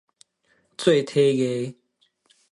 [0.79, 1.75] 做體藝